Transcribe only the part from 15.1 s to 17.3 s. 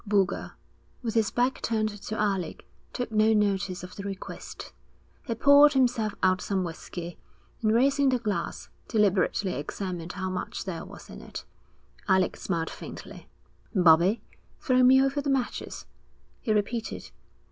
the matches,' he repeated.